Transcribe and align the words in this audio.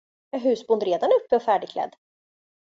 Är 0.31 0.39
husbond 0.39 0.83
redan 0.83 1.09
uppe 1.21 1.35
och 1.35 1.43
färdigklädd! 1.43 1.95